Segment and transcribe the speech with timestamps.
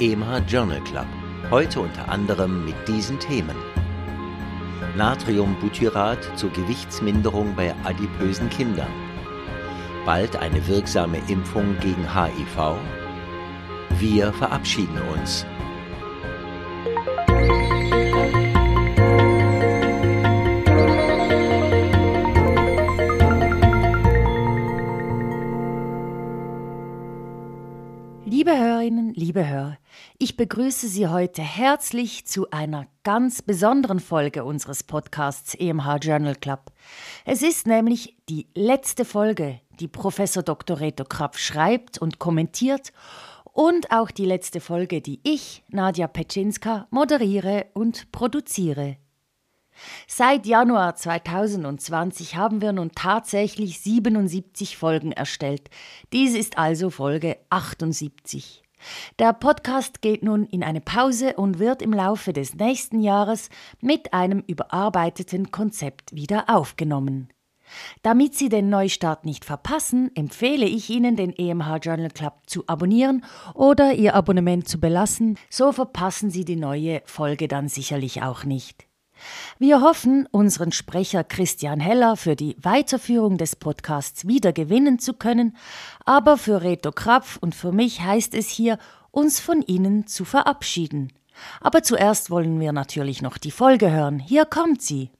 [0.00, 1.06] EMH Journal Club.
[1.50, 3.56] Heute unter anderem mit diesen Themen.
[4.96, 8.92] Natriumbutyrat zur Gewichtsminderung bei adipösen Kindern.
[10.06, 12.76] Bald eine wirksame Impfung gegen HIV.
[13.98, 15.44] Wir verabschieden uns.
[30.38, 36.70] Begrüße Sie heute herzlich zu einer ganz besonderen Folge unseres Podcasts EMH Journal Club.
[37.24, 40.78] Es ist nämlich die letzte Folge, die Professor Dr.
[40.78, 42.92] Reto Krapf schreibt und kommentiert
[43.52, 48.96] und auch die letzte Folge, die ich, Nadja Petschinska, moderiere und produziere.
[50.06, 55.68] Seit Januar 2020 haben wir nun tatsächlich 77 Folgen erstellt.
[56.12, 58.62] Dies ist also Folge 78.
[59.18, 64.12] Der Podcast geht nun in eine Pause und wird im Laufe des nächsten Jahres mit
[64.12, 67.28] einem überarbeiteten Konzept wieder aufgenommen.
[68.02, 73.24] Damit Sie den Neustart nicht verpassen, empfehle ich Ihnen, den EMH Journal Club zu abonnieren
[73.54, 78.87] oder Ihr Abonnement zu belassen, so verpassen Sie die neue Folge dann sicherlich auch nicht.
[79.58, 85.56] Wir hoffen, unseren Sprecher Christian Heller für die Weiterführung des Podcasts wieder gewinnen zu können,
[86.04, 88.78] aber für Reto Krapf und für mich heißt es hier,
[89.10, 91.12] uns von Ihnen zu verabschieden.
[91.60, 94.18] Aber zuerst wollen wir natürlich noch die Folge hören.
[94.18, 95.10] Hier kommt sie.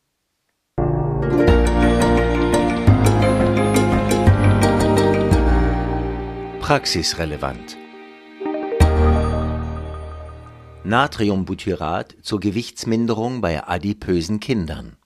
[6.60, 7.78] Praxisrelevant.
[10.88, 14.96] Natriumbutyrat zur Gewichtsminderung bei adipösen Kindern.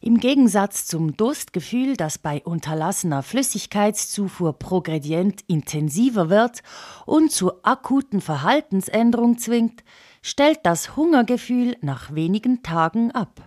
[0.00, 6.62] Im Gegensatz zum Durstgefühl, das bei unterlassener Flüssigkeitszufuhr progredient intensiver wird
[7.06, 9.84] und zur akuten Verhaltensänderung zwingt,
[10.20, 13.42] stellt das Hungergefühl nach wenigen Tagen ab.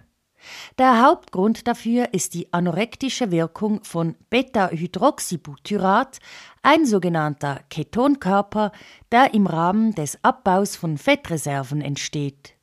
[0.78, 6.20] Der Hauptgrund dafür ist die anorektische Wirkung von Beta-Hydroxybutyrat,
[6.64, 8.72] ein sogenannter Ketonkörper,
[9.12, 12.56] der im Rahmen des Abbaus von Fettreserven entsteht.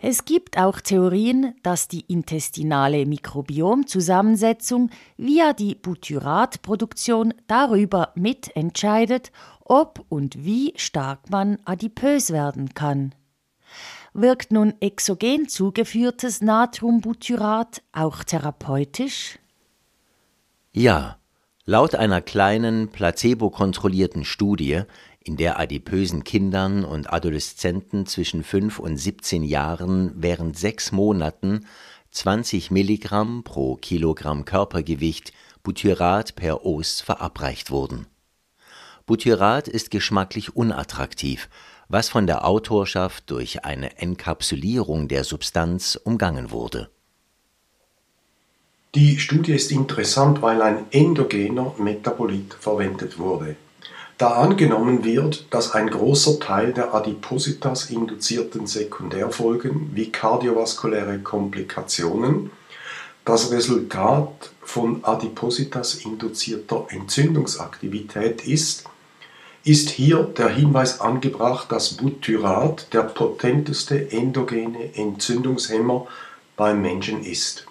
[0.00, 9.32] Es gibt auch Theorien, dass die intestinale Mikrobiomzusammensetzung via die Butyratproduktion darüber mitentscheidet,
[9.64, 13.14] ob und wie stark man adipös werden kann.
[14.12, 19.38] Wirkt nun exogen zugeführtes Natriumbutyrat auch therapeutisch?
[20.72, 21.16] Ja,
[21.72, 24.82] laut einer kleinen placebo-kontrollierten Studie,
[25.24, 31.64] in der adipösen Kindern und Adoleszenten zwischen 5 und 17 Jahren während sechs Monaten
[32.10, 38.06] 20 Milligramm pro Kilogramm Körpergewicht Butyrat per Os verabreicht wurden.
[39.06, 41.48] Butyrat ist geschmacklich unattraktiv
[41.88, 46.90] was von der Autorschaft durch eine Enkapsulierung der Substanz umgangen wurde.
[48.94, 53.56] Die Studie ist interessant, weil ein endogener Metabolit verwendet wurde.
[54.18, 62.50] Da angenommen wird, dass ein großer Teil der Adipositas induzierten Sekundärfolgen wie kardiovaskuläre Komplikationen
[63.24, 68.84] das Resultat von Adipositas induzierter Entzündungsaktivität ist,
[69.64, 76.06] ist hier der Hinweis angebracht, dass Butyrat der potenteste endogene Entzündungshemmer
[76.58, 77.66] beim Menschen ist.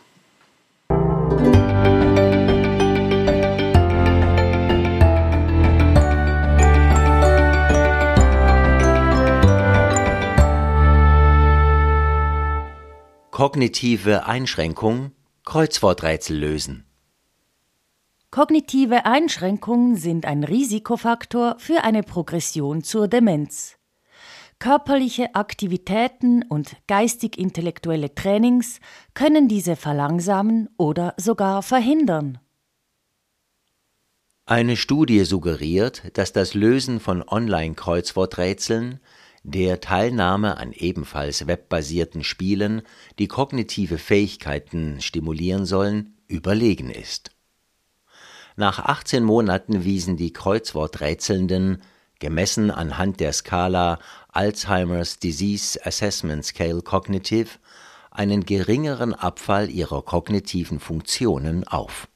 [13.41, 15.13] Kognitive Einschränkung
[15.45, 16.85] Kreuzworträtsel lösen.
[18.29, 23.79] Kognitive Einschränkungen sind ein Risikofaktor für eine Progression zur Demenz.
[24.59, 28.79] Körperliche Aktivitäten und geistig-intellektuelle Trainings
[29.15, 32.37] können diese verlangsamen oder sogar verhindern.
[34.45, 38.99] Eine Studie suggeriert, dass das Lösen von Online-Kreuzworträtseln,
[39.43, 42.83] der Teilnahme an ebenfalls webbasierten Spielen,
[43.19, 47.31] die kognitive Fähigkeiten stimulieren sollen, überlegen ist.
[48.55, 51.81] Nach 18 Monaten wiesen die Kreuzworträtselnden,
[52.19, 53.99] gemessen anhand der Skala
[54.29, 57.57] Alzheimer's Disease Assessment Scale Cognitive,
[58.11, 62.07] einen geringeren Abfall ihrer kognitiven Funktionen auf.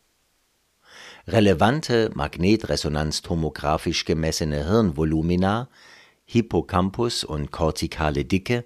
[1.28, 5.70] Relevante magnetresonanztomographisch gemessene Hirnvolumina,
[6.26, 8.66] Hippocampus und kortikale Dicke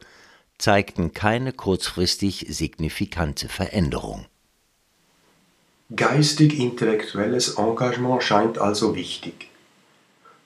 [0.58, 4.26] zeigten keine kurzfristig signifikante Veränderung
[5.96, 9.50] Geistig-intellektuelles Engagement scheint also wichtig.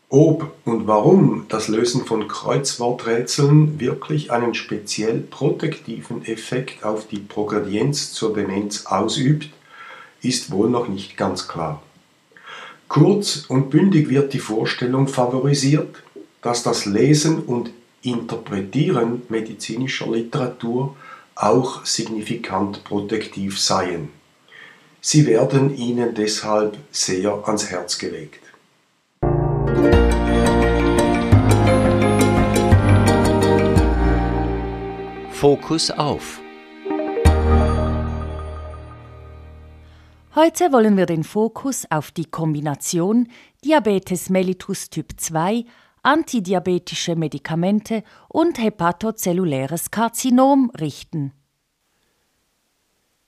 [0.08, 8.14] Ob und warum das Lösen von Kreuzworträtseln wirklich einen speziell protektiven Effekt auf die Progredienz
[8.14, 9.50] zur Demenz ausübt,
[10.22, 11.84] ist wohl noch nicht ganz klar.
[12.88, 16.04] Kurz und bündig wird die Vorstellung favorisiert,
[16.44, 17.72] dass das Lesen und
[18.04, 20.96] Interpretieren medizinischer Literatur
[21.36, 24.10] auch signifikant protektiv seien.
[25.00, 28.42] Sie werden ihnen deshalb sehr ans Herz gelegt.
[35.32, 36.42] Fokus auf.
[40.36, 43.28] Heute wollen wir den Fokus auf die Kombination
[43.64, 45.64] Diabetes mellitus Typ 2,
[46.04, 51.34] antidiabetische Medikamente und hepatozelluläres Karzinom richten.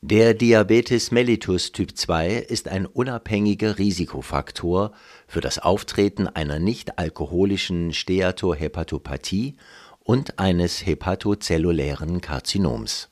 [0.02, 4.92] Der Diabetes mellitus Typ 2 ist ein unabhängiger Risikofaktor
[5.26, 9.56] für das Auftreten einer nicht-alkoholischen Steatohepatopathie
[10.04, 13.10] und eines hepatozellulären Karzinoms.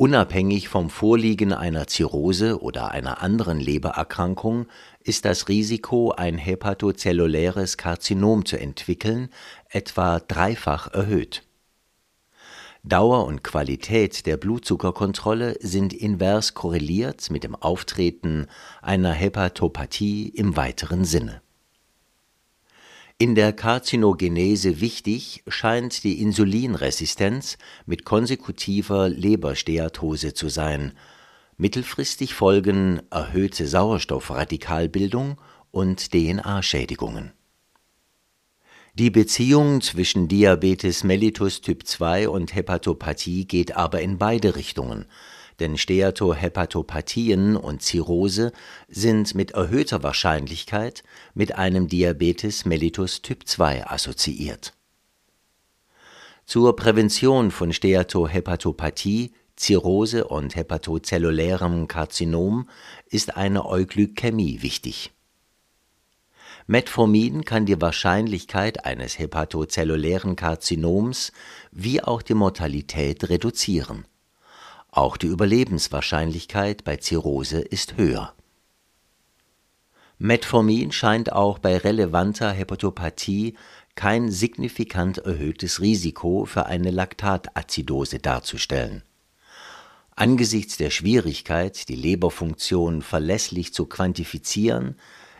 [0.00, 4.66] Unabhängig vom Vorliegen einer Zirrhose oder einer anderen Lebererkrankung
[5.00, 9.28] ist das Risiko, ein hepatozelluläres Karzinom zu entwickeln,
[9.68, 11.42] etwa dreifach erhöht.
[12.82, 18.46] Dauer und Qualität der Blutzuckerkontrolle sind invers korreliert mit dem Auftreten
[18.80, 21.42] einer Hepatopathie im weiteren Sinne
[23.20, 30.94] in der Karzinogenese wichtig scheint die Insulinresistenz mit konsekutiver Lebersteatose zu sein.
[31.58, 35.36] Mittelfristig folgen erhöhte Sauerstoffradikalbildung
[35.70, 37.34] und DNA-Schädigungen.
[38.94, 45.04] Die Beziehung zwischen Diabetes mellitus Typ 2 und Hepatopathie geht aber in beide Richtungen
[45.60, 48.52] denn Steatohepatopathien und Zirrhose
[48.88, 51.04] sind mit erhöhter Wahrscheinlichkeit
[51.34, 54.72] mit einem Diabetes mellitus Typ 2 assoziiert.
[56.46, 62.68] Zur Prävention von Steatohepatopathie, Zirrhose und hepatozellulärem Karzinom
[63.06, 65.12] ist eine Euglykämie wichtig.
[66.66, 71.32] Metformin kann die Wahrscheinlichkeit eines hepatozellulären Karzinoms
[71.70, 74.06] wie auch die Mortalität reduzieren
[74.92, 78.34] auch die Überlebenswahrscheinlichkeit bei Zirrhose ist höher.
[80.18, 83.56] Metformin scheint auch bei relevanter Hepatopathie
[83.94, 89.02] kein signifikant erhöhtes Risiko für eine Laktatazidose darzustellen.
[90.14, 94.96] Angesichts der Schwierigkeit, die Leberfunktion verlässlich zu quantifizieren,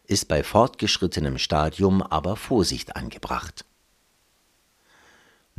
[0.06, 3.66] ist bei fortgeschrittenem Stadium aber Vorsicht angebracht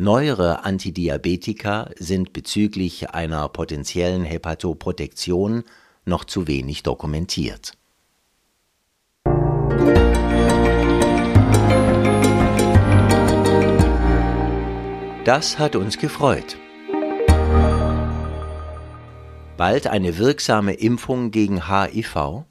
[0.02, 5.64] Neuere Antidiabetika sind bezüglich einer potenziellen Hepatoprotektion
[6.06, 7.74] noch zu wenig dokumentiert.
[15.24, 16.58] Das hat uns gefreut.
[19.56, 22.46] Bald eine wirksame Impfung gegen HIV?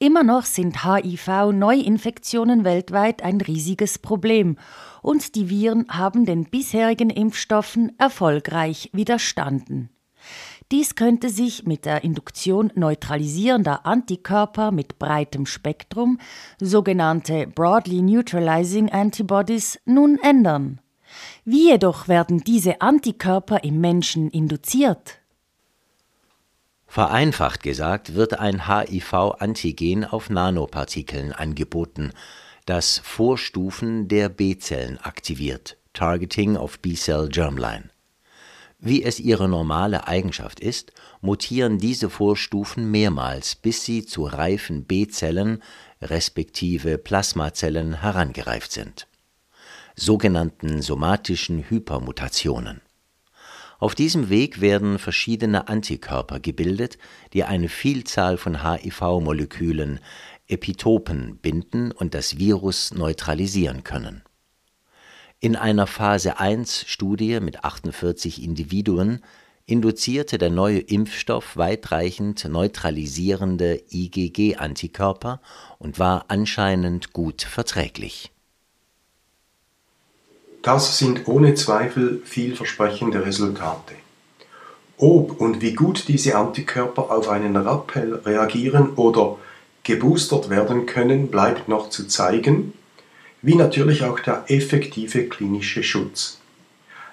[0.00, 4.56] Immer noch sind HIV-Neuinfektionen weltweit ein riesiges Problem
[5.02, 9.90] und die Viren haben den bisherigen Impfstoffen erfolgreich widerstanden.
[10.70, 16.18] Dies könnte sich mit der Induktion neutralisierender Antikörper mit breitem Spektrum,
[16.60, 20.80] sogenannte Broadly Neutralizing Antibodies, nun ändern.
[21.44, 25.18] Wie jedoch werden diese Antikörper im Menschen induziert?
[26.90, 32.12] Vereinfacht gesagt wird ein HIV-Antigen auf Nanopartikeln angeboten,
[32.64, 37.90] das Vorstufen der B-Zellen aktiviert (Targeting of B-Cell Germline).
[38.78, 45.62] Wie es ihre normale Eigenschaft ist, mutieren diese Vorstufen mehrmals, bis sie zu reifen B-Zellen
[46.00, 49.08] respektive Plasmazellen herangereift sind,
[49.94, 52.80] sogenannten somatischen Hypermutationen.
[53.78, 56.98] Auf diesem Weg werden verschiedene Antikörper gebildet,
[57.32, 60.00] die eine Vielzahl von HIV-Molekülen
[60.48, 64.22] Epitopen binden und das Virus neutralisieren können.
[65.38, 69.20] In einer Phase 1 Studie mit 48 Individuen
[69.66, 75.40] induzierte der neue Impfstoff weitreichend neutralisierende IgG-Antikörper
[75.78, 78.32] und war anscheinend gut verträglich.
[80.68, 83.94] Das sind ohne Zweifel vielversprechende Resultate.
[84.98, 89.38] Ob und wie gut diese Antikörper auf einen Rappel reagieren oder
[89.82, 92.74] geboostert werden können, bleibt noch zu zeigen,
[93.40, 96.38] wie natürlich auch der effektive klinische Schutz.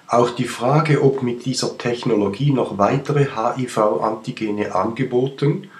[0.06, 5.70] Auch die Frage, ob mit dieser Technologie noch weitere HIV-Antigene angeboten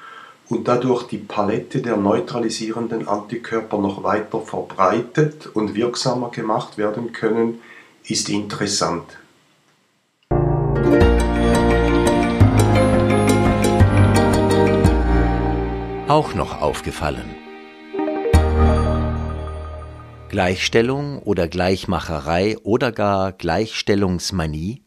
[0.48, 7.60] und dadurch die Palette der neutralisierenden Antikörper noch weiter verbreitet und wirksamer gemacht werden können,
[8.04, 9.18] ist interessant.
[16.08, 17.34] Auch noch aufgefallen.
[20.28, 24.82] Gleichstellung oder Gleichmacherei oder gar Gleichstellungsmanie?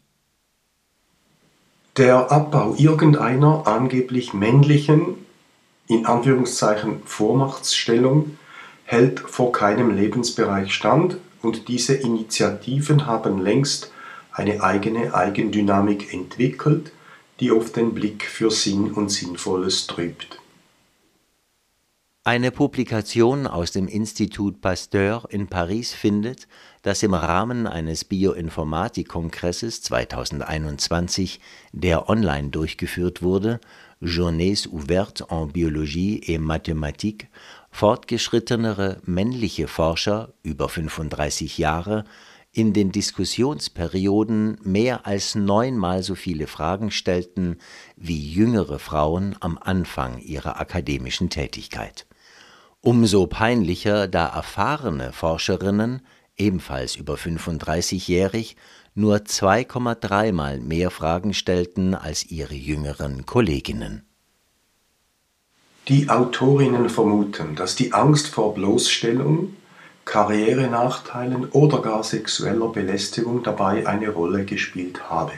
[1.98, 5.16] Der Abbau irgendeiner angeblich männlichen,
[5.90, 8.38] in Anführungszeichen Vormachtsstellung,
[8.86, 13.92] hält vor keinem Lebensbereich stand und diese Initiativen haben längst
[14.32, 16.92] eine eigene Eigendynamik entwickelt,
[17.40, 20.40] die oft den Blick für Sinn und Sinnvolles trübt.
[22.24, 26.48] Eine Publikation aus dem Institut Pasteur in Paris findet,
[26.84, 31.40] dass im Rahmen eines Bioinformatik-Kongresses 2021,
[31.72, 33.60] der online durchgeführt wurde,
[34.02, 37.30] Journées ouvertes en Biologie et Mathematique,
[37.70, 42.06] fortgeschrittenere männliche Forscher über 35 Jahre
[42.52, 47.58] in den Diskussionsperioden mehr als neunmal so viele Fragen stellten
[47.96, 52.08] wie jüngere Frauen am Anfang ihrer akademischen Tätigkeit.
[52.82, 56.02] Umso peinlicher, da erfahrene Forscherinnen,
[56.38, 58.56] ebenfalls über 35-jährig,
[58.96, 64.06] nur 2,3 mal mehr Fragen stellten als ihre jüngeren Kolleginnen.
[65.88, 69.56] Die Autorinnen vermuten, dass die Angst vor Bloßstellung,
[70.06, 75.34] Karrierenachteilen oder gar sexueller Belästigung dabei eine Rolle gespielt habe.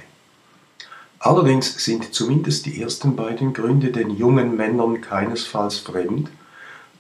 [1.20, 6.32] Allerdings sind zumindest die ersten beiden Gründe den jungen Männern keinesfalls fremd,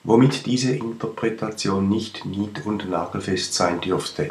[0.03, 4.29] womit diese Interpretation nicht nied- und nagelfest sein dürfte.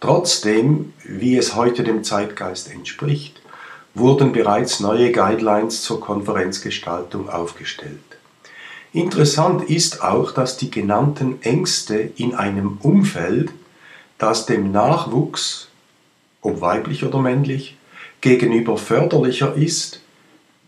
[0.00, 3.40] Trotzdem, wie es heute dem Zeitgeist entspricht,
[3.94, 8.00] wurden bereits neue Guidelines zur Konferenzgestaltung aufgestellt.
[8.92, 13.52] Interessant ist auch, dass die genannten Ängste in einem Umfeld,
[14.18, 15.68] das dem Nachwuchs,
[16.42, 17.76] ob weiblich oder männlich,
[18.20, 20.00] gegenüber förderlicher ist,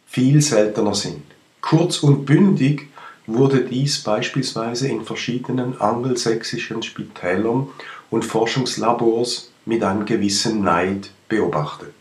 [0.06, 1.22] viel seltener sind.
[1.60, 2.88] Kurz und bündig
[3.26, 7.68] wurde dies beispielsweise in verschiedenen angelsächsischen Spitälern
[8.10, 11.94] und Forschungslabors mit einem gewissen Neid beobachtet.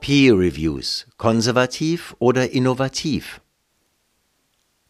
[0.00, 3.40] Peer Reviews, konservativ oder innovativ?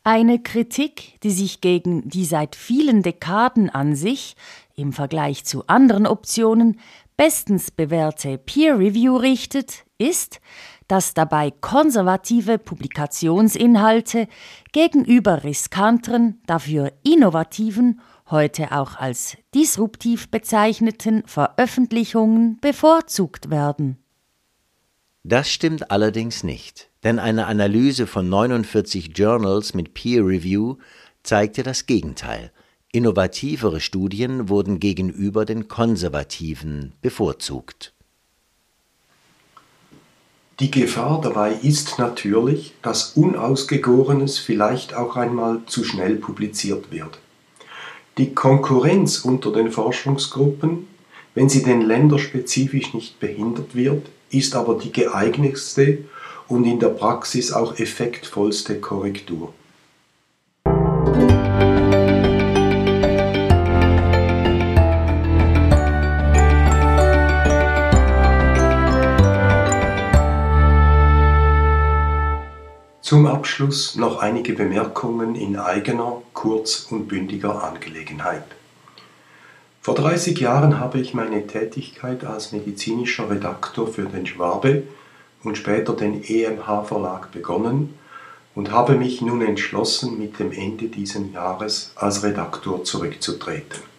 [0.05, 4.35] Eine Kritik, die sich gegen die seit vielen Dekaden an sich,
[4.75, 6.81] im Vergleich zu anderen Optionen,
[7.17, 10.41] bestens bewährte Peer Review richtet, ist,
[10.89, 14.29] dass dabei konservative Publikationsinhalte
[14.73, 18.01] gegenüber riskanteren, dafür innovativen,
[18.31, 23.99] heute auch als disruptiv bezeichneten Veröffentlichungen bevorzugt werden.
[25.25, 30.79] Das stimmt allerdings nicht, denn eine Analyse von 49 Journals mit Peer Review
[31.23, 32.51] zeigte das Gegenteil.
[32.95, 37.95] Innovativere Studien wurden gegenüber den konservativen bevorzugt.
[40.61, 47.19] Die Gefahr dabei ist natürlich, dass Unausgegorenes vielleicht auch einmal zu schnell publiziert wird.
[48.19, 50.87] Die Konkurrenz unter den Forschungsgruppen,
[51.35, 56.05] wenn sie denn länderspezifisch nicht behindert wird, ist aber die geeignetste
[56.47, 59.55] und in der Praxis auch effektvollste Korrektur.
[73.13, 78.45] Zum Abschluss noch einige Bemerkungen in eigener, kurz und bündiger Angelegenheit.
[79.83, 84.85] Vor 30 Jahren habe ich meine Tätigkeit als medizinischer Redaktor für den Schwabe
[85.45, 87.93] und später den EMH Verlag begonnen
[88.55, 93.92] und habe mich nun entschlossen, mit dem Ende dieses Jahres als Redaktor zurückzutreten.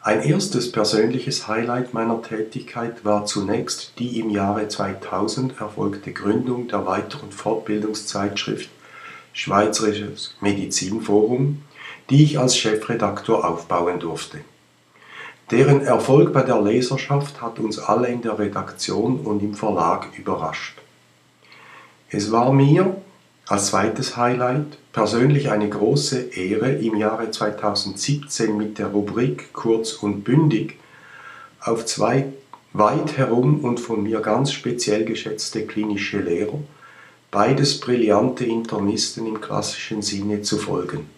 [0.00, 6.86] Ein erstes persönliches Highlight meiner Tätigkeit war zunächst die im Jahre 2000 erfolgte Gründung der
[6.86, 8.70] weiteren Fortbildungszeitschrift
[9.32, 11.62] Schweizerisches Medizinforum,
[12.10, 14.38] die ich als Chefredaktor aufbauen durfte.
[15.50, 20.78] Deren Erfolg bei der Leserschaft hat uns alle in der Redaktion und im Verlag überrascht.
[22.10, 22.96] Es war mir
[23.48, 30.22] als zweites Highlight persönlich eine große Ehre, im Jahre 2017 mit der Rubrik Kurz und
[30.22, 30.78] Bündig
[31.60, 32.26] auf zwei
[32.74, 36.58] weit herum und von mir ganz speziell geschätzte klinische Lehrer,
[37.30, 41.08] beides brillante Internisten im klassischen Sinne, zu folgen.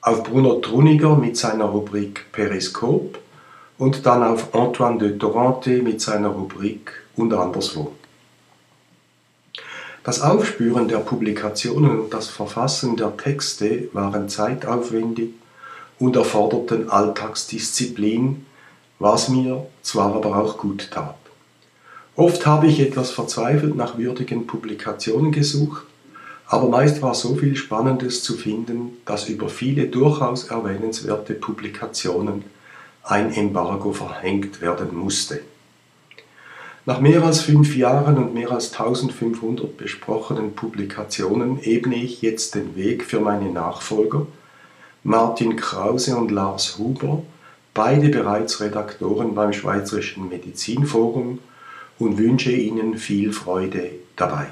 [0.00, 3.18] Auf Bruno Truniger mit seiner Rubrik Periskop
[3.78, 7.92] und dann auf Antoine de Torrente mit seiner Rubrik und anderswo.
[10.06, 15.30] Das Aufspüren der Publikationen und das Verfassen der Texte waren zeitaufwendig
[15.98, 18.46] und erforderten Alltagsdisziplin,
[19.00, 21.16] was mir zwar aber auch gut tat.
[22.14, 25.82] Oft habe ich etwas verzweifelt nach würdigen Publikationen gesucht,
[26.46, 32.44] aber meist war so viel Spannendes zu finden, dass über viele durchaus erwähnenswerte Publikationen
[33.02, 35.40] ein Embargo verhängt werden musste.
[36.88, 42.76] Nach mehr als fünf Jahren und mehr als 1500 besprochenen Publikationen ebne ich jetzt den
[42.76, 44.24] Weg für meine Nachfolger,
[45.02, 47.24] Martin Krause und Lars Huber,
[47.74, 51.40] beide bereits Redaktoren beim Schweizerischen Medizinforum,
[51.98, 54.46] und wünsche Ihnen viel Freude dabei.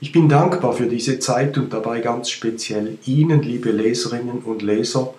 [0.00, 5.14] Ich bin dankbar für diese Zeit und dabei ganz speziell Ihnen, liebe Leserinnen und Leser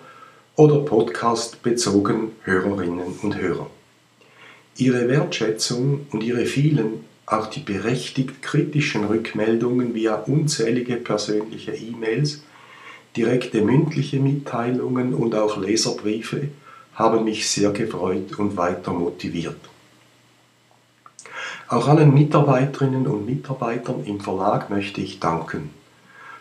[0.54, 3.68] oder Podcast bezogen Hörerinnen und Hörer.
[4.78, 12.42] Ihre Wertschätzung und Ihre vielen, auch die berechtigt kritischen Rückmeldungen via unzählige persönliche E-Mails,
[13.16, 16.48] direkte mündliche Mitteilungen und auch Leserbriefe
[16.94, 19.56] haben mich sehr gefreut und weiter motiviert.
[21.68, 25.70] Auch allen Mitarbeiterinnen und Mitarbeitern im Verlag möchte ich danken.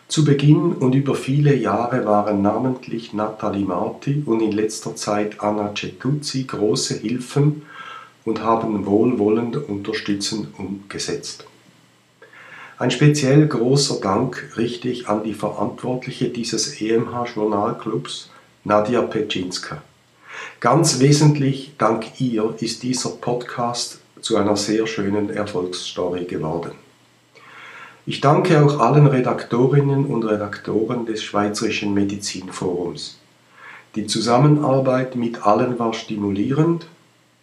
[0.08, 5.74] Zu Beginn und über viele Jahre waren namentlich Nathalie Marti und in letzter Zeit Anna
[5.76, 7.64] Cetuzzi große Hilfen
[8.26, 11.46] und haben wohlwollend unterstützend umgesetzt.
[12.78, 18.30] Ein speziell großer Dank richte ich an die Verantwortliche dieses EMH-Journalclubs,
[18.66, 19.82] Nadia Petschinska.
[20.60, 26.72] Ganz wesentlich dank ihr ist dieser Podcast zu einer sehr schönen Erfolgsstory geworden.
[28.06, 33.20] Ich danke auch allen Redaktorinnen und Redaktoren des Schweizerischen Medizinforums.
[33.96, 36.88] Die Zusammenarbeit mit allen war stimulierend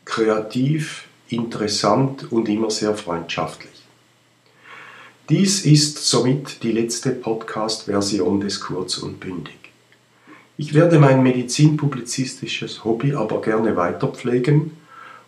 [0.04, 3.72] kreativ, interessant und immer sehr freundschaftlich.
[5.28, 9.54] Dies ist somit die letzte Podcast-Version des Kurz und Bündig.
[10.58, 14.72] Ich werde mein medizinpublizistisches Hobby aber gerne weiterpflegen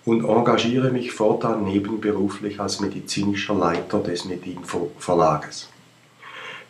[0.05, 5.69] und engagiere mich fortan nebenberuflich als medizinischer Leiter des Medinfo Verlages.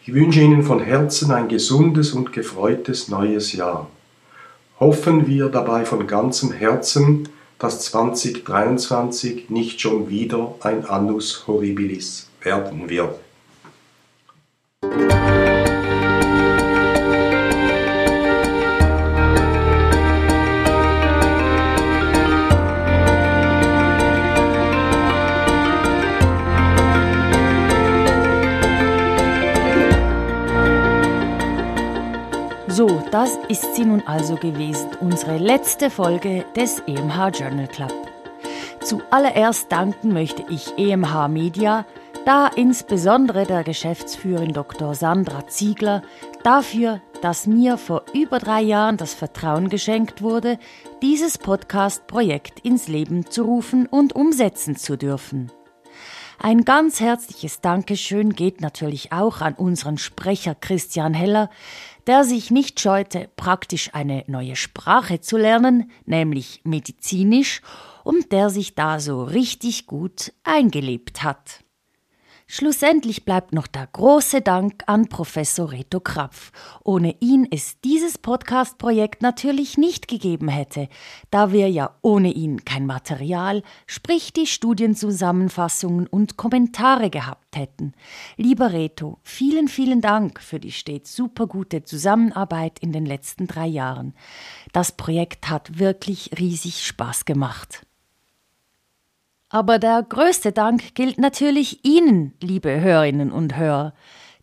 [0.07, 3.89] Ich wünsche Ihnen von Herzen ein gesundes und gefreutes neues Jahr.
[4.79, 7.29] Hoffen wir dabei von ganzem Herzen,
[7.65, 13.24] dass 2023 nicht schon wieder ein Annus Horribilis werden wird.
[33.25, 37.95] Das ist sie nun also gewesen, unsere letzte Folge des EMH Journal Club.
[38.83, 41.87] Zuallererst danken möchte ich EMH Media,
[42.27, 44.95] da insbesondere der Geschäftsführerin Dr.
[44.95, 46.03] Sandra Ziegler
[46.43, 50.59] dafür, dass mir vor über drei Jahren das Vertrauen geschenkt wurde,
[51.01, 55.51] dieses Podcast-Projekt ins Leben zu rufen und umsetzen zu dürfen.
[56.39, 61.49] Ein ganz herzliches Dankeschön geht natürlich auch an unseren Sprecher Christian Heller,
[62.07, 67.63] der sich nicht scheute, praktisch eine neue Sprache zu lernen, nämlich medizinisch,
[68.05, 71.64] und der sich da so richtig gut eingelebt hat.
[72.47, 76.53] Schlussendlich bleibt noch der große Dank an Professor Reto Krapf,
[76.85, 80.89] ohne ihn es dieses Podcast-Projekt natürlich nicht gegeben hätte,
[81.31, 87.93] da wir ja ohne ihn kein Material, sprich die Studienzusammenfassungen und Kommentare gehabt hätten.
[88.37, 94.13] Lieber Reto, vielen, vielen Dank für die stets supergute Zusammenarbeit in den letzten drei Jahren.
[94.73, 97.87] Das Projekt hat wirklich riesig Spaß gemacht.
[99.55, 103.95] Aber der größte Dank gilt natürlich Ihnen, liebe Hörerinnen und Hörer,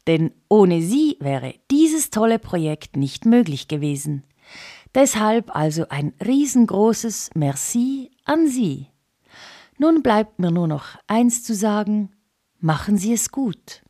[0.07, 4.23] denn ohne Sie wäre dieses tolle Projekt nicht möglich gewesen.
[4.95, 8.87] Deshalb also ein riesengroßes Merci an Sie.
[9.77, 12.13] Nun bleibt mir nur noch eins zu sagen,
[12.61, 13.81] machen Sie es gut.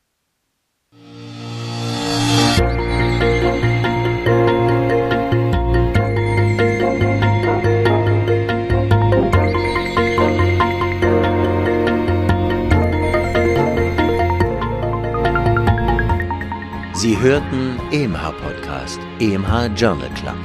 [17.01, 20.35] Sie hörten EMH Podcast, EMH Journal Club.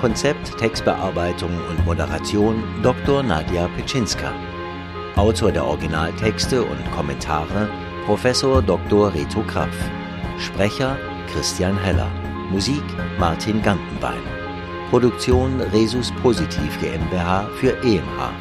[0.00, 3.22] Konzept, Textbearbeitung und Moderation Dr.
[3.22, 4.32] Nadja Petschinska.
[5.14, 7.68] Autor der Originaltexte und Kommentare
[8.06, 9.14] Professor Dr.
[9.14, 9.76] Reto Krapf.
[10.40, 10.98] Sprecher
[11.32, 12.10] Christian Heller.
[12.50, 12.82] Musik
[13.20, 14.22] Martin Gantenbein.
[14.90, 18.32] Produktion Resus Positiv GmbH für EMH,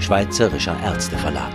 [0.00, 1.52] Schweizerischer Ärzteverlag.